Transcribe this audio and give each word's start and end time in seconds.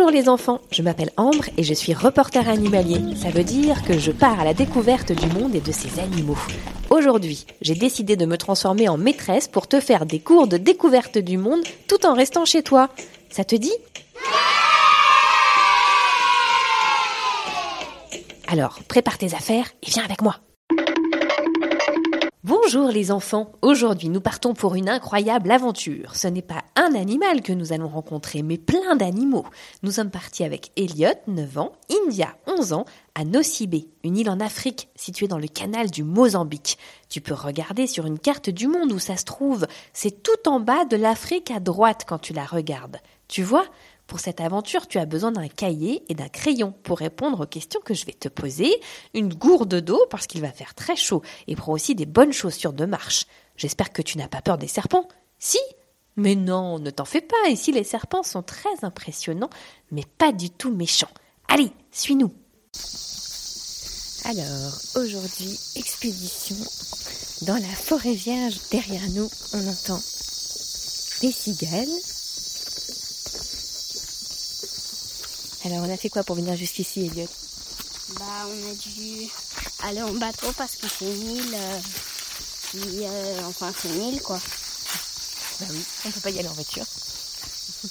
Bonjour 0.00 0.18
les 0.18 0.30
enfants, 0.30 0.62
je 0.70 0.80
m'appelle 0.80 1.10
Ambre 1.18 1.44
et 1.58 1.62
je 1.62 1.74
suis 1.74 1.92
reporter 1.92 2.48
animalier. 2.48 3.02
Ça 3.16 3.28
veut 3.28 3.44
dire 3.44 3.82
que 3.82 3.98
je 3.98 4.10
pars 4.10 4.40
à 4.40 4.44
la 4.44 4.54
découverte 4.54 5.12
du 5.12 5.26
monde 5.26 5.54
et 5.54 5.60
de 5.60 5.72
ses 5.72 6.00
animaux. 6.00 6.38
Aujourd'hui, 6.88 7.44
j'ai 7.60 7.74
décidé 7.74 8.16
de 8.16 8.24
me 8.24 8.38
transformer 8.38 8.88
en 8.88 8.96
maîtresse 8.96 9.46
pour 9.46 9.68
te 9.68 9.78
faire 9.78 10.06
des 10.06 10.18
cours 10.18 10.46
de 10.46 10.56
découverte 10.56 11.18
du 11.18 11.36
monde 11.36 11.60
tout 11.86 12.06
en 12.06 12.14
restant 12.14 12.46
chez 12.46 12.62
toi. 12.62 12.88
Ça 13.28 13.44
te 13.44 13.54
dit? 13.54 13.74
Alors, 18.48 18.78
prépare 18.88 19.18
tes 19.18 19.34
affaires 19.34 19.66
et 19.86 19.90
viens 19.90 20.04
avec 20.04 20.22
moi. 20.22 20.36
Bonjour 22.42 22.88
les 22.88 23.10
enfants, 23.10 23.52
aujourd'hui 23.60 24.08
nous 24.08 24.22
partons 24.22 24.54
pour 24.54 24.74
une 24.74 24.88
incroyable 24.88 25.50
aventure. 25.50 26.16
Ce 26.16 26.26
n'est 26.26 26.40
pas 26.40 26.64
un 26.74 26.94
animal 26.94 27.42
que 27.42 27.52
nous 27.52 27.74
allons 27.74 27.88
rencontrer, 27.88 28.42
mais 28.42 28.56
plein 28.56 28.96
d'animaux. 28.96 29.44
Nous 29.82 29.90
sommes 29.90 30.10
partis 30.10 30.42
avec 30.42 30.72
Elliot, 30.74 31.12
9 31.26 31.58
ans, 31.58 31.72
India, 32.06 32.34
11 32.46 32.72
ans, 32.72 32.86
à 33.14 33.26
Nocibé, 33.26 33.90
une 34.04 34.16
île 34.16 34.30
en 34.30 34.40
Afrique 34.40 34.88
située 34.96 35.28
dans 35.28 35.36
le 35.36 35.48
canal 35.48 35.90
du 35.90 36.02
Mozambique. 36.02 36.78
Tu 37.10 37.20
peux 37.20 37.34
regarder 37.34 37.86
sur 37.86 38.06
une 38.06 38.18
carte 38.18 38.48
du 38.48 38.68
monde 38.68 38.90
où 38.90 38.98
ça 38.98 39.18
se 39.18 39.26
trouve. 39.26 39.66
C'est 39.92 40.22
tout 40.22 40.48
en 40.48 40.60
bas 40.60 40.86
de 40.86 40.96
l'Afrique 40.96 41.50
à 41.50 41.60
droite 41.60 42.06
quand 42.08 42.20
tu 42.20 42.32
la 42.32 42.46
regardes. 42.46 43.00
Tu 43.28 43.42
vois 43.42 43.66
pour 44.10 44.18
cette 44.18 44.40
aventure, 44.40 44.88
tu 44.88 44.98
as 44.98 45.06
besoin 45.06 45.30
d'un 45.30 45.46
cahier 45.46 46.02
et 46.08 46.14
d'un 46.14 46.28
crayon 46.28 46.74
pour 46.82 46.98
répondre 46.98 47.44
aux 47.44 47.46
questions 47.46 47.80
que 47.84 47.94
je 47.94 48.04
vais 48.04 48.12
te 48.12 48.28
poser, 48.28 48.68
une 49.14 49.32
gourde 49.32 49.76
d'eau 49.76 50.04
parce 50.10 50.26
qu'il 50.26 50.40
va 50.40 50.50
faire 50.50 50.74
très 50.74 50.96
chaud 50.96 51.22
et 51.46 51.54
prends 51.54 51.70
aussi 51.72 51.94
des 51.94 52.06
bonnes 52.06 52.32
chaussures 52.32 52.72
de 52.72 52.86
marche. 52.86 53.26
J'espère 53.56 53.92
que 53.92 54.02
tu 54.02 54.18
n'as 54.18 54.26
pas 54.26 54.42
peur 54.42 54.58
des 54.58 54.66
serpents. 54.66 55.06
Si 55.38 55.60
Mais 56.16 56.34
non, 56.34 56.80
ne 56.80 56.90
t'en 56.90 57.04
fais 57.04 57.20
pas. 57.20 57.50
Ici, 57.50 57.70
les 57.70 57.84
serpents 57.84 58.24
sont 58.24 58.42
très 58.42 58.82
impressionnants, 58.82 59.50
mais 59.92 60.02
pas 60.18 60.32
du 60.32 60.50
tout 60.50 60.74
méchants. 60.74 61.06
Allez, 61.46 61.70
suis-nous. 61.92 62.32
Alors, 64.24 64.72
aujourd'hui, 64.96 65.56
expédition 65.76 66.56
dans 67.42 67.54
la 67.54 67.76
forêt 67.76 68.14
vierge. 68.14 68.58
Derrière 68.72 69.08
nous, 69.10 69.30
on 69.54 69.68
entend 69.68 70.00
des 71.20 71.30
cigales. 71.30 71.86
Alors, 75.64 75.84
on 75.86 75.92
a 75.92 75.96
fait 75.96 76.08
quoi 76.08 76.24
pour 76.24 76.36
venir 76.36 76.56
jusqu'ici, 76.56 77.06
Elliot 77.06 77.28
Bah, 78.18 78.46
on 78.46 78.70
a 78.70 78.74
dû 78.74 79.28
aller 79.82 80.02
en 80.02 80.12
bateau 80.14 80.52
parce 80.56 80.76
que 80.76 80.86
c'est 80.88 81.04
une 81.04 81.36
île 81.36 81.54
euh, 81.54 81.80
qui, 82.70 83.04
euh, 83.04 83.46
enfin, 83.46 83.72
c'est 83.78 83.88
une 83.88 84.14
île 84.14 84.22
quoi. 84.22 84.40
Bah 85.60 85.66
oui, 85.70 85.84
on 86.06 86.10
peut 86.10 86.20
pas 86.20 86.30
y 86.30 86.38
aller 86.38 86.48
en 86.48 86.54
voiture. 86.54 86.86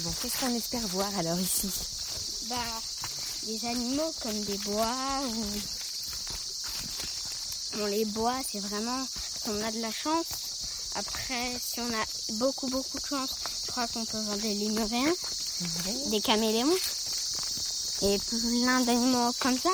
bon, 0.00 0.12
qu'est-ce 0.20 0.40
qu'on 0.40 0.54
espère 0.54 0.86
voir 0.88 1.16
alors 1.18 1.38
ici 1.38 1.70
Bah, 2.48 2.56
des 3.46 3.64
animaux 3.66 4.12
comme 4.20 4.40
des 4.40 4.58
bois 4.58 5.22
ou. 5.28 5.44
Bon, 7.76 7.86
les 7.86 8.04
bois, 8.06 8.40
c'est 8.50 8.60
vraiment 8.60 9.06
on 9.48 9.62
a 9.62 9.70
de 9.70 9.80
la 9.80 9.92
chance. 9.92 10.26
Après, 10.96 11.52
si 11.62 11.80
on 11.80 11.88
a 11.88 12.04
beaucoup, 12.38 12.68
beaucoup 12.68 12.98
de 12.98 13.06
chance, 13.06 13.34
crois 13.76 13.88
qu'on 13.88 14.06
peut 14.06 14.20
voir 14.20 14.38
des 14.38 14.54
lémuriens, 14.54 15.12
des 16.06 16.22
caméléons 16.22 16.74
et 18.00 18.18
plein 18.18 18.80
d'animaux 18.80 19.30
comme 19.38 19.58
ça. 19.58 19.68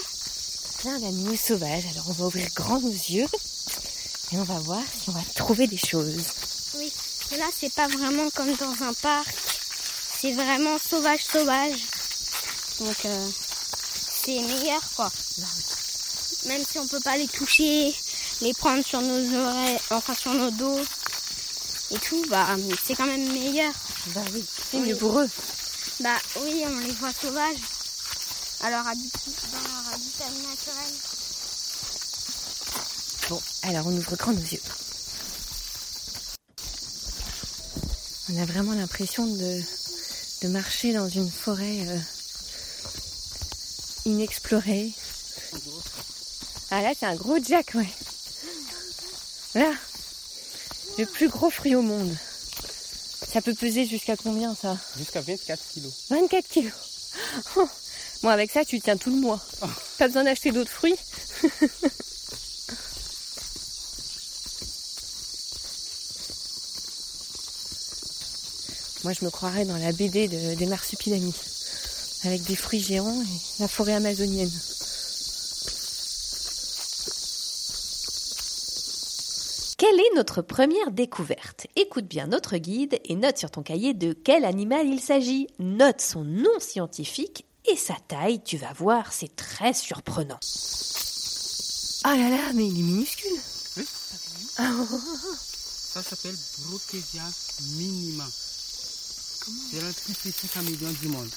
Plein 0.78 0.98
d'animaux 0.98 1.36
sauvages. 1.36 1.84
Alors, 1.92 2.08
on 2.08 2.12
va 2.12 2.26
ouvrir 2.26 2.48
grand 2.52 2.80
nos 2.80 2.91
yeux 2.91 3.28
et 4.32 4.36
on 4.36 4.42
va 4.42 4.58
voir 4.58 4.82
si 5.00 5.08
on 5.08 5.12
va 5.12 5.22
trouver 5.36 5.68
des 5.68 5.76
choses. 5.76 6.20
Oui, 6.76 6.92
mais 7.30 7.38
là, 7.38 7.44
c'est 7.56 7.72
pas 7.72 7.86
vraiment 7.86 8.28
comme 8.30 8.52
dans 8.56 8.82
un 8.82 8.92
parc. 8.92 9.32
C'est 10.20 10.32
vraiment 10.32 10.78
sauvage, 10.80 11.20
sauvage. 11.22 11.86
Donc, 12.80 13.04
euh, 13.04 13.28
c'est 14.24 14.41
meilleur, 14.41 14.82
quoi. 14.96 15.12
Même 16.46 16.64
si 16.68 16.76
on 16.80 16.88
peut 16.88 17.00
pas 17.04 17.16
les 17.16 17.28
toucher, 17.28 17.94
les 18.41 18.52
prendre 18.54 18.84
sur 18.84 19.00
nos 19.00 19.38
oreilles, 19.38 19.78
enfin 19.91 20.14
sur 20.14 20.34
nos 20.34 20.50
dos 20.50 20.80
et 21.92 21.98
tout, 21.98 22.24
bah, 22.28 22.48
c'est 22.84 22.96
quand 22.96 23.06
même 23.06 23.32
meilleur. 23.32 23.72
Bah 24.08 24.20
oui, 24.32 24.44
c'est 24.70 24.80
mieux 24.80 24.96
pour 24.96 25.18
eux. 25.18 25.28
Bah 26.00 26.18
oui, 26.40 26.64
on 26.66 26.78
les 26.80 26.92
voit 26.92 27.12
sauvages. 27.12 27.60
Alors, 28.62 28.86
habitus, 28.86 29.34
dans 29.52 29.60
leur 29.60 29.94
habitat 29.94 30.24
naturel. 30.24 30.92
Bon, 33.28 33.41
alors 33.62 33.86
on 33.86 33.96
ouvre 33.96 34.16
grand 34.16 34.32
nos 34.32 34.41
yeux. 34.41 34.60
On 38.30 38.42
a 38.42 38.44
vraiment 38.44 38.72
l'impression 38.72 39.26
de, 39.26 39.62
de 40.42 40.48
marcher 40.48 40.92
dans 40.92 41.08
une 41.08 41.30
forêt 41.30 41.86
euh, 41.86 41.98
inexplorée. 44.04 44.92
Ah 46.70 46.82
là, 46.82 46.92
c'est 46.98 47.06
un 47.06 47.14
gros 47.14 47.38
jack, 47.42 47.72
ouais. 47.74 47.92
Là, 49.54 49.72
le 50.98 51.06
plus 51.06 51.28
gros 51.28 51.50
fruit 51.50 51.76
au 51.76 51.82
monde. 51.82 52.16
Ça 53.31 53.41
peut 53.43 53.55
peser 53.55 53.87
jusqu'à 53.87 54.16
combien 54.16 54.55
ça 54.55 54.77
Jusqu'à 54.97 55.21
24 55.21 55.60
kilos. 55.72 55.93
24 56.10 56.49
kilos. 56.49 56.72
Bon, 58.22 58.28
avec 58.28 58.50
ça, 58.50 58.65
tu 58.65 58.81
tiens 58.81 58.97
tout 58.97 59.10
le 59.10 59.16
mois. 59.21 59.41
Pas 59.99 60.06
besoin 60.09 60.25
d'acheter 60.25 60.53
d'autres 60.53 60.71
fruits. 60.71 60.94
Moi, 69.04 69.13
je 69.19 69.25
me 69.25 69.30
croirais 69.30 69.65
dans 69.65 69.77
la 69.77 69.92
BD 69.92 70.28
de- 70.28 70.54
des 70.54 70.66
marsupilamis, 70.66 71.34
avec 72.25 72.42
des 72.45 72.54
fruits 72.54 72.83
géants 72.83 73.21
et 73.22 73.60
la 73.63 73.66
forêt 73.68 73.95
amazonienne. 73.95 74.51
Quelle 79.92 80.00
est 80.00 80.16
notre 80.16 80.41
première 80.41 80.91
découverte? 80.91 81.66
Écoute 81.77 82.06
bien 82.06 82.27
notre 82.27 82.56
guide 82.56 82.98
et 83.04 83.15
note 83.15 83.36
sur 83.36 83.50
ton 83.50 83.62
cahier 83.62 83.92
de 83.92 84.15
quel 84.15 84.47
animal 84.47 84.86
il 84.86 85.00
s'agit. 85.03 85.48
Note 85.59 86.00
son 86.00 86.24
nom 86.24 86.59
scientifique 86.60 87.44
et 87.71 87.77
sa 87.77 87.97
taille, 88.09 88.42
tu 88.42 88.56
vas 88.56 88.72
voir, 88.72 89.12
c'est 89.12 89.36
très 89.36 89.74
surprenant. 89.74 90.39
Ah 92.04 92.16
là 92.16 92.30
là, 92.30 92.53
mais 92.54 92.66
il 92.68 92.78
est 92.80 92.83
minuscule. 92.83 93.39
Oui, 93.77 93.84
Ah, 94.56 94.71
oh, 94.80 94.86
oh, 94.91 94.97
oh. 94.97 95.34
Ça 95.92 96.03
s'appelle 96.03 96.36
Brocasia 96.66 97.28
minima. 97.77 98.24
C'est 99.71 99.83
le 99.83 99.92
plus 99.92 100.15
petit 100.15 100.48
caméléon 100.48 100.92
du 101.03 101.09
monde. 101.09 101.28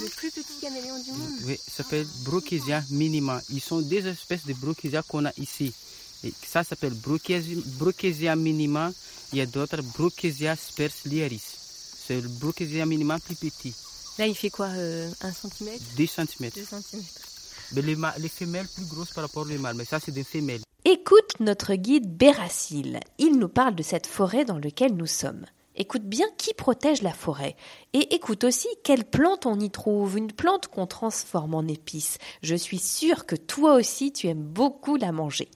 Le 0.00 0.08
plus 0.08 0.32
petit 0.32 0.58
caméléon 0.60 1.00
du 1.00 1.12
monde. 1.12 1.30
Oui, 1.44 1.60
ça 1.64 1.84
s'appelle 1.84 2.08
Brochésia 2.24 2.82
minima. 2.90 3.40
Ils 3.50 3.60
sont 3.60 3.80
des 3.80 4.04
espèces 4.08 4.46
de 4.46 4.54
Brochésia 4.54 5.02
qu'on 5.04 5.26
a 5.26 5.32
ici. 5.36 5.72
Et 6.24 6.32
ça 6.46 6.64
s'appelle 6.64 6.94
Brochésia, 6.94 7.56
Brochésia 7.78 8.36
minima. 8.36 8.92
Il 9.32 9.38
y 9.38 9.40
a 9.40 9.46
d'autres 9.46 9.82
Brochésia 9.96 10.56
sperslieris. 10.56 11.42
C'est 12.06 12.20
le 12.20 12.28
Brochésia 12.28 12.84
minima 12.86 13.18
plus 13.18 13.36
petit, 13.36 13.74
Là, 14.18 14.26
il 14.26 14.34
fait 14.34 14.50
quoi 14.50 14.66
euh, 14.66 15.08
Un 15.22 15.32
centimètre? 15.32 15.82
2 15.96 16.06
cm. 16.06 16.50
Deux 16.54 16.64
centimètres. 16.64 17.08
Mais 17.72 17.80
les, 17.80 17.96
ma- 17.96 18.14
les 18.18 18.28
femelles 18.28 18.66
plus 18.74 18.84
grosses 18.84 19.12
par 19.12 19.24
rapport 19.24 19.44
aux 19.44 19.58
mâles. 19.58 19.76
Mais 19.76 19.84
ça, 19.84 19.98
c'est 19.98 20.12
des 20.12 20.24
femelles. 20.24 20.60
Écoute 20.84 21.38
notre 21.40 21.74
guide 21.74 22.06
Béracile. 22.16 23.00
Il 23.18 23.38
nous 23.38 23.48
parle 23.48 23.74
de 23.76 23.82
cette 23.82 24.06
forêt 24.06 24.44
dans 24.44 24.58
laquelle 24.58 24.94
nous 24.94 25.06
sommes. 25.06 25.46
Écoute 25.76 26.02
bien 26.04 26.26
qui 26.36 26.52
protège 26.52 27.00
la 27.00 27.14
forêt. 27.14 27.56
Et 27.94 28.14
écoute 28.14 28.44
aussi 28.44 28.68
quelle 28.82 29.04
plante 29.04 29.46
on 29.46 29.58
y 29.60 29.70
trouve, 29.70 30.18
une 30.18 30.32
plante 30.32 30.66
qu'on 30.66 30.86
transforme 30.86 31.54
en 31.54 31.66
épice. 31.66 32.18
Je 32.42 32.56
suis 32.56 32.78
sûre 32.80 33.24
que 33.24 33.36
toi 33.36 33.74
aussi 33.76 34.12
tu 34.12 34.26
aimes 34.26 34.42
beaucoup 34.42 34.96
la 34.96 35.12
manger. 35.12 35.48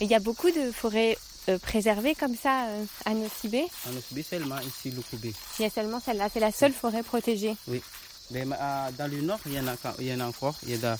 Il 0.00 0.08
y 0.08 0.14
a 0.14 0.20
beaucoup 0.20 0.50
de 0.50 0.70
forêts 0.72 1.18
euh, 1.48 1.58
préservées 1.58 2.14
comme 2.14 2.36
ça 2.36 2.66
euh, 2.66 2.84
à 3.04 3.14
Nosibé. 3.14 3.64
On 3.86 3.96
a 3.96 4.00
subi 4.00 4.22
seulement 4.22 4.58
ici 4.60 4.90
le 4.90 5.02
Koubé. 5.02 5.32
Il 5.58 5.62
y 5.62 5.66
a 5.66 5.70
seulement 5.70 6.00
celle-là, 6.00 6.28
c'est 6.32 6.40
la 6.40 6.52
seule 6.52 6.72
forêt 6.72 7.02
protégée. 7.02 7.56
Mais 7.66 8.44
euh, 8.44 8.90
dans 8.98 9.10
le 9.10 9.20
nord, 9.22 9.40
il 9.46 9.54
y 9.54 9.60
en 9.60 9.66
a, 9.66 9.74
il 9.98 10.06
y 10.06 10.14
en 10.14 10.20
a 10.20 10.26
encore. 10.26 10.54
Il 10.66 10.76
y 10.76 10.84
a 10.84 10.96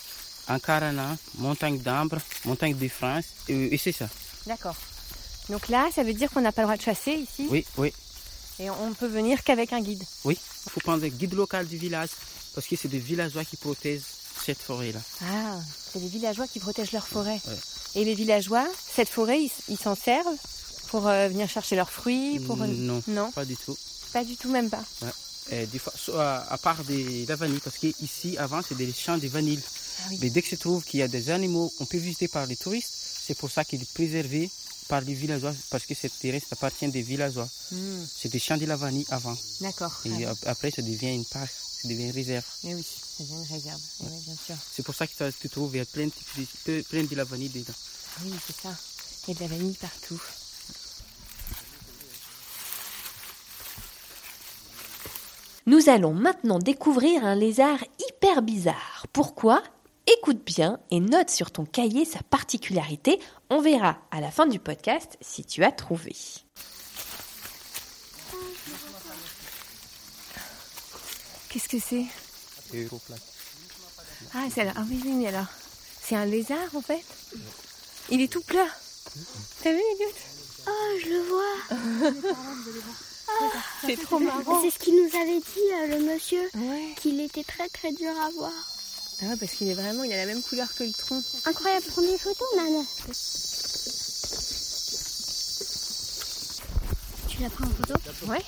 Ankarana, 0.49 1.17
montagne 1.37 1.79
d'Ambre, 1.79 2.19
montagne 2.45 2.77
de 2.77 2.89
France. 2.89 3.27
Et, 3.49 3.75
et 3.75 3.79
c'est 3.79 3.93
ça. 3.93 4.09
D'accord. 4.47 4.77
Donc 5.49 5.69
là, 5.69 5.89
ça 5.95 6.03
veut 6.03 6.15
dire 6.15 6.31
qu'on 6.31 6.41
n'a 6.41 6.53
pas 6.53 6.63
le 6.63 6.67
droit 6.67 6.77
de 6.77 6.83
chasser 6.83 7.13
ici? 7.13 7.47
Oui, 7.51 7.65
oui. 7.77 7.93
Et 8.59 8.71
on 8.71 8.93
peut 8.95 9.07
venir 9.07 9.45
qu'avec 9.45 9.73
un 9.73 9.81
guide? 9.81 10.03
Oui, 10.25 10.37
il 10.67 10.71
faut 10.71 10.81
prendre 10.81 11.03
le 11.03 11.09
guide 11.09 11.35
local 11.35 11.67
du 11.67 11.77
village 11.77 12.09
parce 12.55 12.67
que 12.67 12.75
c'est 12.75 12.89
des 12.89 12.99
villageois 12.99 13.45
qui 13.45 13.57
protègent 13.57 14.03
cette 14.45 14.59
forêt-là. 14.59 15.01
Ah, 15.23 15.57
c'est 15.93 16.01
les 16.01 16.09
villageois 16.09 16.49
qui 16.49 16.59
protègent 16.59 16.93
leur 16.93 17.07
forêt. 17.07 17.41
Ouais. 17.47 17.59
Et 17.95 18.05
les 18.05 18.15
villageois, 18.15 18.67
cette 18.95 19.09
forêt, 19.09 19.43
ils 19.45 19.51
ils 19.69 19.79
s'en 19.79 19.95
servent 19.95 20.37
pour 20.89 21.07
euh, 21.09 21.29
venir 21.29 21.49
chercher 21.49 21.77
leurs 21.77 21.91
fruits 21.91 22.39
pour... 22.41 22.57
Non, 22.57 23.03
Non, 23.09 23.31
pas 23.33 23.45
du 23.45 23.57
tout. 23.57 23.77
pas 24.13 24.25
du 24.25 24.37
tout, 24.37 24.51
même 24.51 24.71
pas. 24.71 24.85
Euh, 25.53 25.65
des 25.67 25.79
fois, 25.79 25.93
à, 26.51 26.59
part 26.59 26.85
des, 26.85 27.25
la 27.27 27.37
vanille, 27.37 27.61
parce 27.61 27.79
qu'ici, 27.79 28.37
avant, 28.39 28.61
c'est 28.67 28.77
des 28.77 28.93
champs 28.93 29.17
de 29.19 29.27
vanille. 29.29 29.61
Ah 30.01 30.07
oui. 30.11 30.19
Mais 30.21 30.31
dès 30.31 30.43
que 30.43 30.49
se 30.49 30.57
trouve 30.57 30.85
qu'il 30.85 31.01
y 31.01 31.03
a 31.03 31.09
des 31.09 31.31
animaux 31.31 31.73
qu'on 31.77 31.87
peut 31.87 31.99
visiter 31.99 32.29
par 32.29 32.47
les 32.47 32.57
touristes, 32.57 32.93
c'est 33.27 33.35
pour 33.37 33.51
ça 33.51 33.65
qu'il 33.65 33.81
est 33.83 33.93
préservé 33.93 34.51
par 34.89 35.01
les 35.03 35.13
villageois, 35.15 35.55
parce 35.71 35.85
que 35.85 35.95
cette 35.95 36.19
terrain 36.19 36.39
ça 36.39 36.47
appartient 36.53 36.89
des 36.89 37.03
villageois. 37.03 37.49
Hmm, 37.73 38.05
C'est 38.17 38.31
des 38.31 38.39
champs 38.39 38.57
de 38.57 38.65
la 38.67 38.77
vanille 38.77 39.07
avant. 39.11 39.37
D'accord. 39.61 39.93
Et 40.07 40.25
Ah, 40.25 40.31
ap- 40.31 40.47
après, 40.47 40.71
ça 40.71 40.81
devient 40.83 41.15
une 41.15 41.27
parc, 41.27 41.53
ça 41.81 41.89
devient 41.89 42.05
une 42.07 42.11
réserve. 42.11 42.45
eh 42.65 42.75
oui, 42.75 42.83
ça 42.83 43.23
devient 43.23 43.35
une 43.35 43.55
réserve. 43.55 43.81
Eh 44.01 44.05
oui, 44.07 44.21
bien 44.25 44.35
sûr. 44.35 44.57
C'est 44.73 44.83
pour 44.83 44.95
ça 44.95 45.07
que 45.07 45.15
ça, 45.15 45.31
tu 45.33 45.49
trouves, 45.49 45.75
il 45.75 45.79
y 45.79 45.81
a 45.81 45.85
plein 45.85 46.07
de, 46.07 46.83
plein 46.83 47.05
de 47.05 47.17
la 47.17 47.25
vanille 47.25 47.51
dedans. 47.51 47.73
Oui, 48.25 48.33
c'est 48.47 48.57
ça. 48.63 48.75
Il 49.27 49.35
y 49.35 49.37
a 49.37 49.39
de 49.39 49.41
la 49.41 49.57
vanille 49.57 49.75
partout. 49.75 50.21
Nous 55.67 55.89
allons 55.91 56.15
maintenant 56.15 56.59
découvrir 56.59 57.25
un 57.25 57.35
lézard 57.35 57.79
hyper 58.09 58.43
bizarre. 58.43 59.07
Pourquoi? 59.13 59.63
Écoute 60.19 60.43
bien 60.45 60.81
et 60.91 61.01
note 61.01 61.29
sur 61.29 61.51
ton 61.51 61.67
cahier 61.67 62.07
sa 62.07 62.21
particularité. 62.23 63.21
On 63.51 63.61
verra 63.61 63.99
à 64.11 64.23
la 64.23 64.31
fin 64.31 64.47
du 64.47 64.59
podcast 64.59 65.19
si 65.21 65.45
tu 65.45 65.63
as 65.65 65.73
trouvé. 65.73 66.17
Qu'est-ce 71.51 71.69
que 71.69 71.79
c'est 71.81 72.05
Ah, 74.35 74.47
c'est 74.55 74.65
là. 74.65 74.73
Ah 74.77 74.83
oui, 74.89 75.01
oui, 75.05 75.13
mais 75.13 75.29
alors. 75.29 75.47
C'est 76.03 76.17
un 76.17 76.25
lézard 76.27 76.75
en 76.75 76.81
fait 76.81 77.03
Il 78.11 78.21
est 78.23 78.33
tout 78.33 78.41
plat. 78.43 78.67
T'as 79.63 79.73
vu, 79.73 79.79
Elliot 79.79 80.13
Oh, 80.67 80.99
je 81.03 81.09
le 81.09 81.23
vois. 81.23 81.55
C'est 83.87 83.97
trop 84.03 84.19
marrant. 84.19 84.63
C'est 84.63 84.71
ce 84.71 84.79
qu'il 84.79 84.95
nous 84.97 85.09
avait 85.17 85.39
dit, 85.39 85.73
euh, 85.73 85.99
le 85.99 86.05
monsieur, 86.13 86.43
Ouais. 86.55 86.95
qu'il 87.01 87.21
était 87.21 87.45
très 87.45 87.69
très 87.69 87.93
dur 87.93 88.11
à 88.21 88.31
voir. 88.31 88.53
Ah 89.23 89.27
ouais, 89.27 89.37
parce 89.39 89.53
qu'il 89.53 89.69
est 89.69 89.75
vraiment, 89.75 90.03
il 90.05 90.13
a 90.13 90.17
la 90.17 90.27
même 90.27 90.43
couleur 90.43 90.67
que 90.75 90.85
le 90.85 90.93
tronc. 90.93 91.23
Incroyable, 91.45 91.87
première 91.87 92.19
photo, 92.19 92.45
maman. 92.57 92.85
Tu 97.29 97.43
l'as 97.43 97.51
pris 97.51 97.65
en 97.65 97.71
photo? 97.71 97.95
Ouais. 98.27 98.43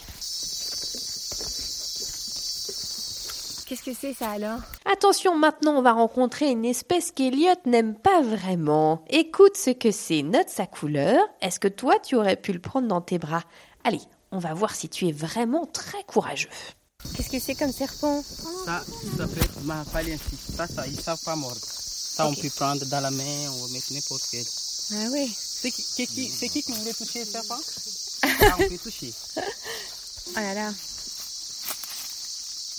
Qu'est-ce 3.70 3.84
que 3.84 3.94
c'est 3.94 4.14
ça 4.14 4.30
alors? 4.30 4.58
Attention, 4.84 5.38
maintenant 5.38 5.78
on 5.78 5.82
va 5.82 5.92
rencontrer 5.92 6.50
une 6.50 6.64
espèce 6.64 7.12
qu'Eliot 7.12 7.54
n'aime 7.66 7.94
pas 7.94 8.20
vraiment. 8.20 9.04
Écoute 9.08 9.56
ce 9.56 9.70
que 9.70 9.92
c'est, 9.92 10.22
note 10.22 10.48
sa 10.48 10.66
couleur. 10.66 11.22
Est-ce 11.40 11.60
que 11.60 11.68
toi 11.68 11.94
tu 12.00 12.16
aurais 12.16 12.34
pu 12.34 12.52
le 12.52 12.58
prendre 12.58 12.88
dans 12.88 13.00
tes 13.00 13.20
bras? 13.20 13.44
Allez, 13.84 14.00
on 14.32 14.40
va 14.40 14.54
voir 14.54 14.74
si 14.74 14.88
tu 14.88 15.06
es 15.06 15.12
vraiment 15.12 15.66
très 15.66 16.02
courageux. 16.02 16.48
Qu'est-ce 17.14 17.30
que 17.30 17.38
c'est 17.38 17.54
comme 17.54 17.70
serpent? 17.70 18.24
Ça, 18.64 18.82
ça 18.82 19.18
s'appelle 19.18 19.48
mahapaliensis. 19.62 20.52
Ça, 20.56 20.66
ça, 20.66 20.84
ils 20.88 21.00
savent 21.00 21.22
pas 21.24 21.36
mordre. 21.36 21.60
Ça, 21.62 22.26
on 22.26 22.34
peut 22.34 22.50
prendre 22.56 22.84
dans 22.86 23.00
la 23.00 23.12
main, 23.12 23.50
on 23.52 23.66
va 23.66 23.72
mettre 23.72 23.92
n'importe 23.92 24.24
quel. 24.32 24.44
Ah 24.94 25.06
oui. 25.12 25.32
C'est 25.32 25.70
qui, 25.70 26.08
qui, 26.08 26.28
qui 26.28 26.62
qui 26.64 26.72
voulait 26.72 26.92
toucher 26.92 27.20
le 27.20 27.30
serpent? 27.30 27.60
Ah, 28.42 28.56
on 28.58 28.68
peut 28.68 28.78
toucher. 28.78 29.12
Oh 29.36 30.40
là 30.40 30.54
là. 30.54 30.72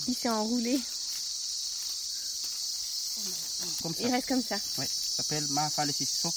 Il 0.07 0.15
s'est 0.15 0.29
enroulé. 0.29 0.79
Comme 3.81 3.93
ça. 3.93 4.01
Il 4.01 4.11
reste 4.11 4.27
comme 4.27 4.43
ça. 4.43 4.57
Oui, 4.77 4.85
ça 4.85 5.23
s'appelle 5.23 5.47
sont 6.05 6.33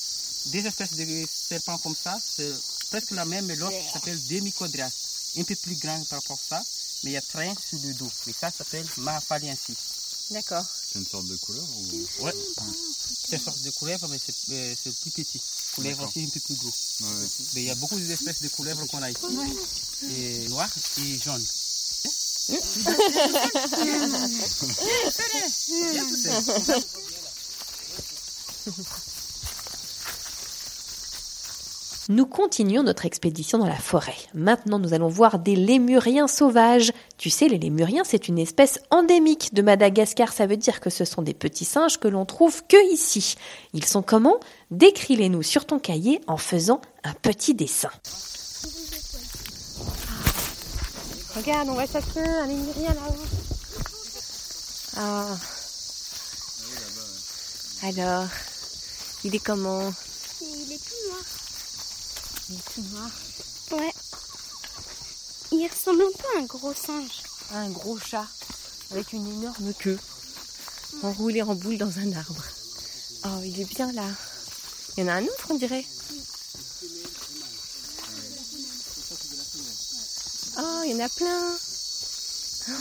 des 0.46 0.66
espèces 0.66 0.92
de 0.92 1.26
serpents 1.32 1.78
comme 1.78 1.96
ça. 1.96 2.18
C'est 2.36 2.52
presque 2.90 3.12
la 3.12 3.24
même, 3.24 3.46
mais 3.46 3.56
l'autre 3.56 3.76
s'appelle 3.92 4.22
Demicodrias. 4.26 4.92
Un 5.36 5.42
peu 5.42 5.56
plus 5.56 5.76
grand 5.76 6.02
par 6.04 6.20
rapport 6.20 6.38
à 6.38 6.56
ça, 6.56 6.64
mais 7.02 7.10
il 7.10 7.14
y 7.14 7.16
a 7.16 7.22
train 7.22 7.52
sur 7.68 7.78
le 7.82 7.94
dos. 7.94 8.10
Mais 8.26 8.32
ça 8.38 8.50
s'appelle 8.50 8.86
mahapaliensis. 8.98 9.76
D'accord. 10.30 10.64
C'est 10.92 10.98
une 10.98 11.06
sorte 11.06 11.26
de 11.26 11.36
couleur 11.36 11.64
ou... 11.64 12.24
Ouais. 12.24 12.32
C'est 13.28 13.36
une 13.36 13.42
sorte 13.42 13.60
de 13.62 13.70
couleuvre, 13.70 14.08
mais 14.08 14.18
c'est 14.18 14.52
euh, 14.52 14.92
plus 15.02 15.10
petit. 15.10 15.40
Couleuvre 15.74 16.06
aussi 16.06 16.24
un 16.24 16.28
peu 16.28 16.40
plus 16.40 16.54
gros. 16.54 16.72
Ouais. 17.00 17.26
Mais 17.54 17.62
il 17.62 17.66
y 17.66 17.70
a 17.70 17.74
beaucoup 17.74 17.98
d'espèces 17.98 18.42
de 18.42 18.48
couleuvres 18.48 18.86
qu'on 18.86 19.02
a 19.02 19.10
ici. 19.10 19.20
Et 20.10 20.48
noir 20.48 20.70
et 20.98 21.18
jaune. 21.18 21.44
Nous 32.10 32.26
continuons 32.26 32.82
notre 32.82 33.06
expédition 33.06 33.56
dans 33.56 33.66
la 33.66 33.78
forêt. 33.78 34.14
Maintenant, 34.34 34.78
nous 34.78 34.92
allons 34.92 35.08
voir 35.08 35.38
des 35.38 35.56
lémuriens 35.56 36.28
sauvages. 36.28 36.92
Tu 37.16 37.30
sais, 37.30 37.48
les 37.48 37.56
lémuriens, 37.56 38.02
c'est 38.04 38.28
une 38.28 38.38
espèce 38.38 38.78
endémique 38.90 39.54
de 39.54 39.62
Madagascar. 39.62 40.30
Ça 40.32 40.46
veut 40.46 40.58
dire 40.58 40.80
que 40.80 40.90
ce 40.90 41.06
sont 41.06 41.22
des 41.22 41.32
petits 41.32 41.64
singes 41.64 41.98
que 41.98 42.08
l'on 42.08 42.26
trouve 42.26 42.62
que 42.66 42.92
ici. 42.92 43.36
Ils 43.72 43.86
sont 43.86 44.02
comment? 44.02 44.38
Décris-les-nous 44.70 45.42
sur 45.42 45.64
ton 45.64 45.78
cahier 45.78 46.20
en 46.26 46.36
faisant 46.36 46.82
un 47.04 47.14
petit 47.14 47.54
dessin. 47.54 47.90
Regarde, 51.36 51.68
on 51.68 51.74
voit 51.74 51.86
sa 51.86 52.00
queue, 52.00 52.24
un 52.24 52.46
lémurien 52.46 52.94
là-haut. 52.94 53.26
Ah. 54.96 55.36
Alors, 57.82 58.28
il 59.24 59.34
est 59.34 59.40
comment? 59.40 59.92
Il 60.40 60.72
est 60.72 60.78
tout 60.78 61.08
noir. 61.08 61.24
Il 62.48 62.56
est 62.56 62.74
tout 62.74 62.82
noir. 62.92 63.10
Ouais. 63.72 63.92
Il 65.50 65.68
ressemble 65.68 66.02
un 66.02 66.18
peu 66.18 66.38
à 66.38 66.40
un 66.40 66.44
gros 66.44 66.74
singe. 66.74 67.22
Un 67.52 67.70
gros 67.70 67.98
chat 67.98 68.26
avec 68.90 69.12
une 69.12 69.26
énorme 69.26 69.74
queue 69.74 69.98
enroulée 71.02 71.42
en 71.42 71.54
boule 71.54 71.78
dans 71.78 71.98
un 71.98 72.12
arbre. 72.12 72.44
Oh, 73.24 73.40
il 73.42 73.60
est 73.60 73.64
bien 73.64 73.90
là. 73.92 74.06
Il 74.96 75.00
y 75.00 75.04
en 75.04 75.08
a 75.08 75.14
un 75.14 75.24
autre, 75.24 75.46
on 75.50 75.54
dirait. 75.54 75.84
Oh, 80.66 80.82
il 80.86 80.92
y 80.92 80.94
en 80.94 81.00
a 81.04 81.08
plein. 81.10 81.58
Oh, 82.68 82.72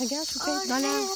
regarde, 0.00 0.26
je 0.32 0.38
Oh, 0.40 0.68
dans 0.68 0.78
là, 0.78 0.80
la... 0.80 0.88
là. 0.88 1.14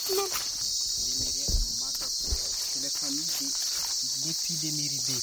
C'est 2.72 2.82
la 2.82 2.90
famille 2.90 3.24
des 3.40 4.28
Lepidemiridae. 4.28 5.20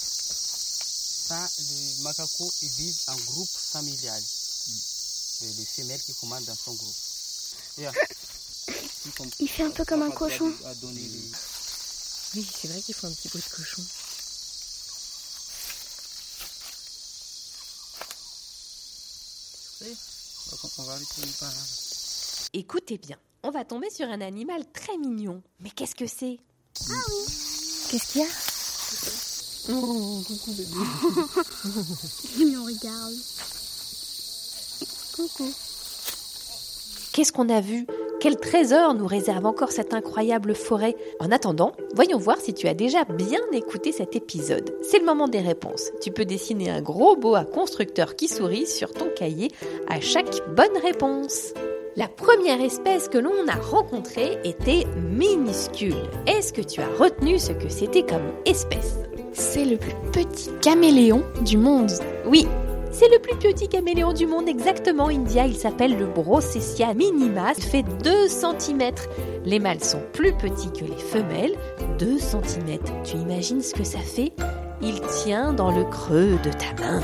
Ça, 1.27 1.49
les 1.59 2.03
macacos, 2.03 2.53
ils 2.61 2.69
vivent 2.69 2.99
en 3.07 3.15
groupe 3.15 3.49
familial. 3.49 4.21
Et 5.43 5.53
les 5.53 5.65
femelles 5.65 6.01
qui 6.01 6.13
commandent 6.15 6.43
dans 6.45 6.57
son 6.57 6.73
groupe. 6.73 6.95
Il 9.39 9.49
fait 9.49 9.63
un 9.63 9.71
peu 9.71 9.85
comme 9.85 10.01
un 10.01 10.11
cochon. 10.11 10.53
Oui, 12.35 12.47
c'est 12.61 12.67
vrai 12.67 12.81
qu'il 12.81 12.95
faut 12.95 13.07
un 13.07 13.13
petit 13.13 13.29
peu 13.29 13.39
de 13.39 13.49
cochon. 13.49 13.83
On 20.77 20.83
va 20.83 20.95
retourner 20.95 21.31
par 21.39 21.49
là. 21.49 21.61
Écoutez 22.53 22.97
bien, 22.97 23.17
on 23.43 23.51
va 23.51 23.63
tomber 23.65 23.89
sur 23.89 24.07
un 24.07 24.21
animal 24.21 24.63
très 24.73 24.97
mignon. 24.97 25.41
Mais 25.59 25.69
qu'est-ce 25.69 25.95
que 25.95 26.07
c'est? 26.07 26.39
Qu'est-ce 27.89 28.11
qu'il 28.11 28.21
y 28.21 28.25
a? 28.25 28.27
Oh, 29.69 30.23
Il 32.37 32.51
nous 32.51 32.65
regarde. 32.65 33.13
Coucou. 35.15 35.53
Qu'est-ce 37.13 37.31
qu'on 37.31 37.47
a 37.49 37.61
vu? 37.61 37.85
Quel 38.21 38.37
trésor 38.37 38.93
nous 38.93 39.07
réserve 39.07 39.47
encore 39.47 39.71
cette 39.71 39.95
incroyable 39.95 40.53
forêt 40.53 40.95
En 41.19 41.31
attendant, 41.31 41.71
voyons 41.95 42.19
voir 42.19 42.37
si 42.37 42.53
tu 42.53 42.67
as 42.67 42.75
déjà 42.75 43.03
bien 43.03 43.39
écouté 43.51 43.91
cet 43.91 44.15
épisode. 44.15 44.75
C'est 44.83 44.99
le 44.99 45.07
moment 45.07 45.27
des 45.27 45.39
réponses. 45.39 45.89
Tu 46.03 46.11
peux 46.11 46.23
dessiner 46.23 46.69
un 46.69 46.83
gros 46.83 47.15
boa 47.15 47.45
constructeur 47.45 48.15
qui 48.15 48.27
sourit 48.27 48.67
sur 48.67 48.93
ton 48.93 49.07
cahier 49.15 49.49
à 49.89 49.99
chaque 50.01 50.39
bonne 50.55 50.77
réponse. 50.83 51.55
La 51.95 52.07
première 52.07 52.61
espèce 52.61 53.09
que 53.09 53.17
l'on 53.17 53.47
a 53.47 53.55
rencontrée 53.55 54.37
était 54.43 54.85
minuscule. 54.95 56.03
Est-ce 56.27 56.53
que 56.53 56.61
tu 56.61 56.79
as 56.79 56.89
retenu 56.99 57.39
ce 57.39 57.53
que 57.53 57.69
c'était 57.69 58.05
comme 58.05 58.33
espèce? 58.45 58.99
C'est 59.33 59.65
le 59.65 59.77
plus 59.77 59.95
petit 60.13 60.51
caméléon 60.61 61.23
du 61.43 61.57
monde. 61.57 61.91
Oui, 62.27 62.47
c'est 62.91 63.09
le 63.09 63.19
plus 63.19 63.35
petit 63.37 63.67
caméléon 63.67 64.13
du 64.13 64.25
monde, 64.27 64.47
exactement, 64.47 65.07
India. 65.07 65.45
Il 65.45 65.55
s'appelle 65.55 65.97
le 65.97 66.05
Brocessia 66.05 66.93
minima. 66.93 67.53
Il 67.57 67.63
fait 67.63 67.83
2 68.03 68.27
cm. 68.27 68.91
Les 69.45 69.59
mâles 69.59 69.83
sont 69.83 70.01
plus 70.13 70.33
petits 70.33 70.71
que 70.71 70.85
les 70.85 70.97
femelles. 70.97 71.55
2 71.99 72.17
cm. 72.17 72.79
Tu 73.03 73.17
imagines 73.17 73.61
ce 73.61 73.73
que 73.73 73.83
ça 73.83 73.99
fait? 73.99 74.33
Il 74.81 74.99
tient 75.01 75.53
dans 75.53 75.71
le 75.75 75.83
creux 75.85 76.37
de 76.43 76.51
ta 76.51 76.81
main. 76.83 77.01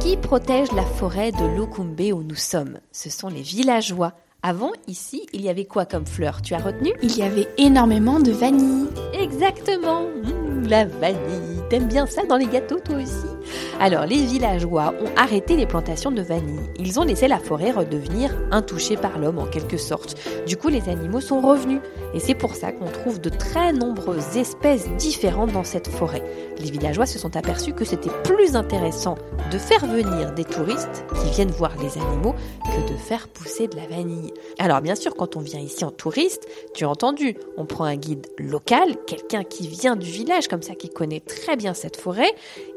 Qui 0.00 0.16
protège 0.16 0.72
la 0.72 0.84
forêt 0.84 1.32
de 1.32 1.56
Lokumbe 1.56 2.00
où 2.12 2.22
nous 2.22 2.34
sommes? 2.36 2.78
Ce 2.92 3.10
sont 3.10 3.28
les 3.28 3.42
villageois. 3.42 4.12
Avant, 4.42 4.70
ici, 4.86 5.26
il 5.32 5.40
y 5.42 5.48
avait 5.48 5.64
quoi 5.64 5.86
comme 5.86 6.06
fleur 6.06 6.40
Tu 6.42 6.54
as 6.54 6.58
retenu? 6.58 6.92
Il 7.02 7.16
y 7.16 7.22
avait 7.22 7.48
énormément 7.58 8.20
de 8.20 8.30
vanille. 8.30 8.86
Exactement 9.12 10.02
Mmh, 10.02 10.68
La 10.68 10.84
vanille 10.84 11.60
T'aimes 11.68 11.88
bien 11.88 12.06
ça 12.06 12.24
dans 12.26 12.36
les 12.36 12.46
gâteaux, 12.46 12.78
toi 12.78 12.96
aussi? 12.96 13.26
Alors, 13.78 14.06
les 14.06 14.24
villageois 14.24 14.94
ont 15.02 15.14
arrêté 15.16 15.54
les 15.54 15.66
plantations 15.66 16.10
de 16.10 16.22
vanille. 16.22 16.70
Ils 16.78 16.98
ont 16.98 17.04
laissé 17.04 17.28
la 17.28 17.38
forêt 17.38 17.72
redevenir 17.72 18.34
intouchée 18.50 18.96
par 18.96 19.18
l'homme, 19.18 19.38
en 19.38 19.44
quelque 19.44 19.76
sorte. 19.76 20.16
Du 20.46 20.56
coup, 20.56 20.68
les 20.68 20.88
animaux 20.88 21.20
sont 21.20 21.42
revenus. 21.42 21.80
Et 22.14 22.20
c'est 22.20 22.34
pour 22.34 22.54
ça 22.54 22.72
qu'on 22.72 22.86
trouve 22.86 23.20
de 23.20 23.28
très 23.28 23.74
nombreuses 23.74 24.38
espèces 24.38 24.88
différentes 24.96 25.52
dans 25.52 25.64
cette 25.64 25.88
forêt. 25.88 26.22
Les 26.58 26.70
villageois 26.70 27.04
se 27.04 27.18
sont 27.18 27.36
aperçus 27.36 27.74
que 27.74 27.84
c'était 27.84 28.10
plus 28.24 28.56
intéressant 28.56 29.16
de 29.52 29.58
faire 29.58 29.84
venir 29.84 30.32
des 30.32 30.44
touristes 30.44 31.04
qui 31.20 31.30
viennent 31.30 31.50
voir 31.50 31.72
les 31.78 32.00
animaux 32.00 32.34
que 32.64 32.90
de 32.90 32.96
faire 32.96 33.28
pousser 33.28 33.68
de 33.68 33.76
la 33.76 33.86
vanille. 33.86 34.32
Alors 34.58 34.80
bien 34.80 34.94
sûr, 34.94 35.14
quand 35.14 35.36
on 35.36 35.40
vient 35.40 35.60
ici 35.60 35.84
en 35.84 35.90
touriste, 35.90 36.48
tu 36.74 36.84
as 36.84 36.88
entendu, 36.88 37.36
on 37.58 37.66
prend 37.66 37.84
un 37.84 37.96
guide 37.96 38.26
local, 38.38 38.96
quelqu'un 39.06 39.44
qui 39.44 39.68
vient 39.68 39.96
du 39.96 40.10
village 40.10 40.48
comme 40.48 40.62
ça, 40.62 40.74
qui 40.74 40.88
connaît 40.88 41.20
très 41.20 41.56
bien 41.56 41.74
cette 41.74 41.98
forêt. 41.98 42.32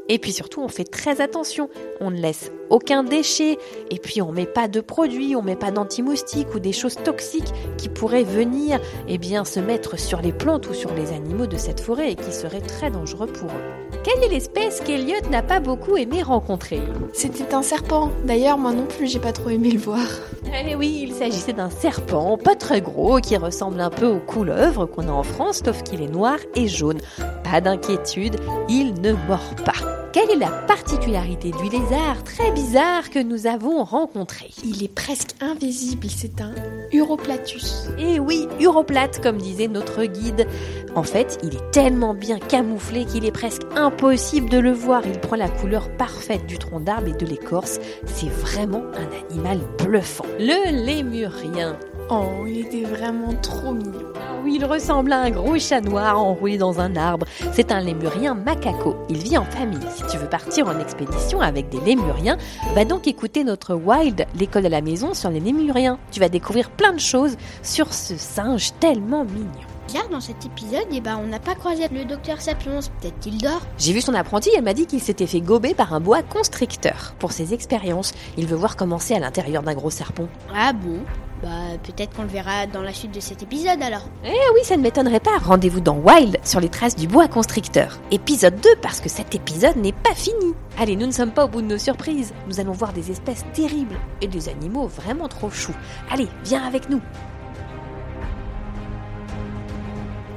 Et 0.10 0.18
puis 0.18 0.34
surtout, 0.34 0.62
on 0.62 0.68
fait 0.68 0.84
très 0.84 1.22
attention. 1.22 1.70
On 2.02 2.10
ne 2.10 2.20
laisse 2.20 2.52
aucun 2.70 3.04
déchet. 3.04 3.58
Et 3.92 4.00
puis, 4.00 4.22
on 4.22 4.32
met 4.32 4.46
pas 4.46 4.68
de 4.68 4.82
produits, 4.82 5.36
on 5.36 5.42
met 5.42 5.56
pas 5.56 5.72
d'anti-moustiques 5.72 6.54
ou 6.56 6.60
des 6.60 6.74
choses 6.74 6.96
toxiques 6.96 7.54
qui 7.78 7.90
pourraient 7.90 8.24
venir, 8.24 8.80
eh 9.08 9.18
bien, 9.18 9.46
se 9.46 9.60
mettre 9.60 10.00
sur 10.00 10.22
les 10.22 10.32
plantes 10.32 10.68
ou 10.70 10.74
sur 10.74 10.94
les 10.94 11.12
animaux 11.12 11.48
de 11.48 11.58
cette 11.58 11.80
forêt 11.80 12.12
et 12.12 12.16
qui 12.16 12.32
seraient 12.32 12.62
très 12.62 12.90
dangereux 12.90 13.28
pour 13.28 13.50
eux. 13.50 14.00
Quelle 14.04 14.24
est 14.24 14.30
l'espèce 14.30 14.82
qu'Eliot 14.82 15.30
n'a 15.30 15.44
pas 15.44 15.60
beaucoup 15.60 15.98
aimé 15.98 16.24
rencontrer? 16.24 16.82
C'était 17.14 17.54
un 17.54 17.62
serpent. 17.62 18.12
D'ailleurs, 18.26 18.58
moi 18.58 18.72
non 18.72 18.86
plus, 18.86 19.08
j'ai 19.08 19.20
pas 19.20 19.34
trop 19.34 19.50
aimé 19.50 19.72
le 19.72 19.80
voir. 19.80 20.08
Eh 20.46 20.76
oui, 20.76 21.02
il 21.04 21.14
s'agissait 21.14 21.54
d'un 21.54 21.70
serpent 21.70 22.38
pas 22.38 22.56
très 22.56 22.82
gros 22.82 23.20
qui 23.20 23.38
ressemble 23.38 23.80
un 23.82 23.90
peu 23.90 24.08
au 24.08 24.20
couleuvre 24.20 24.86
qu'on 24.86 25.08
a 25.08 25.12
en 25.12 25.24
France, 25.24 25.62
sauf 25.64 25.84
qu'il 25.84 26.02
est 26.02 26.08
noir 26.08 26.38
et 26.56 26.68
jaune. 26.68 27.00
Pas 27.44 27.62
d'inquiétude, 27.62 28.38
il 28.70 28.94
ne 29.02 29.14
mord 29.28 29.56
pas. 29.66 29.99
Quelle 30.12 30.32
est 30.32 30.38
la 30.38 30.50
particularité 30.50 31.52
du 31.52 31.70
lézard 31.70 32.24
très 32.24 32.52
bizarre 32.52 33.12
que 33.12 33.20
nous 33.20 33.46
avons 33.46 33.84
rencontré? 33.84 34.50
Il 34.64 34.84
est 34.84 34.94
presque 34.94 35.36
invisible. 35.40 36.08
C'est 36.10 36.42
un 36.42 36.54
Uroplatus. 36.92 37.90
Eh 38.00 38.20
oui, 38.20 38.48
uroplate, 38.60 39.22
comme 39.22 39.38
disait 39.38 39.68
notre 39.68 40.06
guide. 40.06 40.48
En 40.96 41.04
fait, 41.04 41.38
il 41.44 41.56
est 41.56 41.72
tellement 41.72 42.16
bien 42.16 42.40
camouflé 42.40 43.06
qu'il 43.06 43.24
est 43.24 43.32
presque 43.32 43.62
impossible 43.76 44.50
de 44.50 44.58
le 44.58 44.72
voir. 44.72 45.04
Il 45.06 45.20
prend 45.20 45.36
la 45.36 45.50
couleur 45.50 45.96
parfaite 45.98 46.48
du 46.48 46.58
tronc 46.58 46.80
d'arbre 46.80 47.10
et 47.10 47.14
de 47.14 47.28
l'écorce. 47.28 47.80
C'est 48.06 48.30
vraiment 48.30 48.82
un 48.96 49.30
animal 49.30 49.60
bluffant. 49.78 50.26
Le 50.40 50.86
lémurien. 50.86 51.78
Oh, 52.12 52.44
il 52.48 52.58
était 52.58 52.86
vraiment 52.86 53.36
trop 53.40 53.72
mignon. 53.72 54.08
Ah 54.16 54.40
oui, 54.44 54.56
il 54.56 54.66
ressemble 54.66 55.14
à 55.14 55.20
un 55.20 55.30
gros 55.30 55.60
chat 55.60 55.80
noir 55.80 56.18
enroulé 56.18 56.58
dans 56.58 56.80
un 56.80 56.96
arbre. 56.96 57.28
C'est 57.54 57.72
un 57.72 57.82
lémurien 57.82 58.34
macaco. 58.34 58.96
Il 59.10 59.18
vit 59.18 59.38
en 59.38 59.46
famille. 59.46 59.78
Si 59.96 60.02
tu 60.08 60.18
veux 60.18 60.28
partir 60.28 60.68
en 60.68 60.80
expédition 60.80 61.40
avec 61.40 61.70
des 61.70 61.80
lémuriens, 61.82 62.40
va 62.74 62.84
donc 62.84 63.06
écouter 63.06 63.44
notre 63.44 63.76
Wild, 63.76 64.26
l'école 64.40 64.66
à 64.66 64.70
la 64.70 64.82
maison 64.82 65.14
sur 65.14 65.30
les 65.30 65.40
lémuriens. 65.40 66.00
Tu 66.12 66.20
vas 66.20 66.30
découvrir 66.30 66.72
plein 66.72 66.94
de 66.94 67.00
choses 67.00 67.38
sur 67.62 67.94
ce 67.94 68.18
singe 68.18 68.72
tellement 68.80 69.24
mignon. 69.24 69.46
Hier, 69.94 70.10
dans 70.10 70.20
cet 70.20 70.44
épisode, 70.48 70.88
eh 70.92 71.02
ben, 71.02 71.20
on 71.24 71.28
n'a 71.28 71.40
pas 71.40 71.54
croisé 71.54 71.88
le 71.92 72.06
docteur 72.06 72.42
Sapiens. 72.42 72.80
Peut-être 73.02 73.20
qu'il 73.20 73.38
dort. 73.38 73.62
J'ai 73.78 73.94
vu 73.94 74.02
son 74.02 74.16
apprenti, 74.16 74.50
elle 74.56 74.64
m'a 74.64 74.74
dit 74.74 74.88
qu'il 74.88 75.00
s'était 75.00 75.28
fait 75.28 75.42
gober 75.42 75.76
par 75.76 75.94
un 75.94 76.00
bois 76.00 76.24
constricteur. 76.24 77.14
Pour 77.20 77.34
ses 77.34 77.54
expériences, 77.54 78.14
il 78.36 78.48
veut 78.48 78.56
voir 78.56 78.78
comment 78.78 78.98
c'est 78.98 79.16
à 79.16 79.20
l'intérieur 79.20 79.62
d'un 79.62 79.76
gros 79.76 79.92
serpent. 79.92 80.28
Ah 80.56 80.74
bon? 80.74 81.02
Bah, 81.42 81.78
peut-être 81.84 82.16
qu'on 82.16 82.24
le 82.24 82.28
verra 82.28 82.68
dans 82.68 82.82
la 82.82 82.94
suite 82.94 83.14
de 83.14 83.22
cet 83.22 83.44
épisode 83.44 83.82
alors. 83.82 84.04
Eh 84.26 84.30
oui, 84.54 84.62
ça 84.64 84.76
ne 84.76 84.82
m'étonnerait 84.82 85.22
pas. 85.22 85.38
Rendez-vous 85.42 85.80
dans 85.80 85.96
Wild 85.96 86.38
sur 86.44 86.60
les 86.60 86.68
traces 86.68 86.98
du 86.98 87.08
bois 87.08 87.30
constricteur. 87.30 87.98
Épisode 88.12 88.60
2 88.60 88.70
parce 88.82 89.00
que 89.00 89.08
cet 89.08 89.36
épisode 89.36 89.78
n'est 89.78 89.94
pas 89.94 90.14
fini. 90.16 90.54
Allez, 90.78 90.98
nous 90.98 91.08
ne 91.08 91.12
sommes 91.12 91.32
pas 91.32 91.46
au 91.46 91.48
bout 91.48 91.62
de 91.62 91.68
nos 91.68 91.78
surprises. 91.78 92.34
Nous 92.48 92.60
allons 92.60 92.74
voir 92.74 92.92
des 92.92 93.10
espèces 93.10 93.46
terribles 93.54 93.96
et 94.22 94.28
des 94.28 94.50
animaux 94.50 94.88
vraiment 94.88 95.30
trop 95.30 95.50
choux. 95.50 95.76
Allez, 96.12 96.28
viens 96.44 96.64
avec 96.64 96.90
nous. 96.90 97.02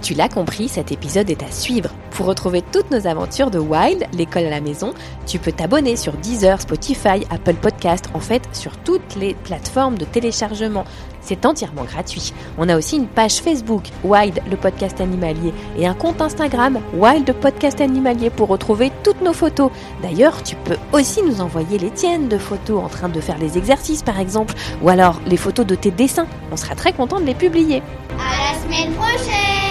Tu 0.03 0.15
l'as 0.15 0.29
compris, 0.29 0.69
cet 0.69 0.91
épisode 0.91 1.31
est 1.31 1.45
à 1.45 1.53
suivre. 1.53 1.91
Pour 2.11 2.27
retrouver 2.27 2.61
toutes 2.73 2.91
nos 2.91 3.07
aventures 3.07 3.53
de 3.53 3.61
Wild, 3.61 4.05
l'école 4.15 4.47
à 4.47 4.51
la 4.51 4.61
maison, 4.61 4.95
tu 5.27 5.39
peux 5.39 5.53
t'abonner 5.53 5.95
sur 5.95 6.15
Deezer, 6.15 6.61
Spotify, 6.61 7.25
Apple 7.31 7.55
Podcast, 7.55 8.07
en 8.13 8.19
fait 8.19 8.43
sur 8.53 8.77
toutes 8.79 9.15
les 9.15 9.35
plateformes 9.35 9.97
de 9.97 10.05
téléchargement. 10.05 10.85
C'est 11.21 11.47
entièrement 11.47 11.85
gratuit. 11.85 12.35
On 12.59 12.69
a 12.69 12.77
aussi 12.77 12.97
une 12.97 13.07
page 13.07 13.35
Facebook, 13.35 13.85
Wild 14.03 14.41
le 14.51 14.57
podcast 14.57 15.01
animalier, 15.01 15.55
et 15.79 15.87
un 15.87 15.95
compte 15.95 16.21
Instagram, 16.21 16.81
Wild 16.95 17.33
podcast 17.35 17.81
animalier, 17.81 18.31
pour 18.31 18.49
retrouver 18.49 18.91
toutes 19.05 19.23
nos 19.23 19.33
photos. 19.33 19.71
D'ailleurs, 20.03 20.43
tu 20.43 20.57
peux 20.57 20.79
aussi 20.93 21.23
nous 21.23 21.41
envoyer 21.41 21.79
les 21.79 21.91
tiennes 21.91 22.29
de 22.29 22.39
photos 22.39 22.83
en 22.83 22.89
train 22.89 23.09
de 23.09 23.21
faire 23.21 23.39
les 23.39 23.57
exercices 23.57 24.03
par 24.03 24.19
exemple, 24.19 24.55
ou 24.83 24.89
alors 24.89 25.21
les 25.29 25.37
photos 25.37 25.65
de 25.65 25.77
tes 25.77 25.93
dessins. 25.93 26.27
On 26.51 26.57
sera 26.57 26.75
très 26.75 26.93
content 26.93 27.21
de 27.21 27.27
les 27.27 27.35
publier. 27.35 27.85
À 28.19 28.53
la 28.53 28.61
semaine 28.61 28.93
prochaine 28.95 29.62